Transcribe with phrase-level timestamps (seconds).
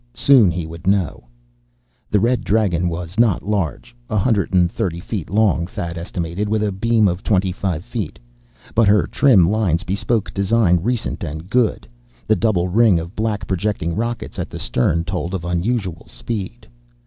[0.15, 1.25] Soon he would know.
[2.09, 3.95] The Red Dragon was not large.
[4.09, 8.17] A hundred and thirty feet long, Thad estimated, with a beam of twenty five feet.
[8.73, 11.87] But her trim lines bespoke design recent and good;
[12.25, 16.67] the double ring of black projecting rockets at the stern told of unusual speed.